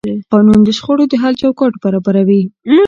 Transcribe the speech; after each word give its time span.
قانون 0.31 0.59
د 0.63 0.69
شخړو 0.77 1.03
د 1.11 1.13
حل 1.21 1.33
چوکاټ 1.41 1.73
برابروي. 1.83 2.41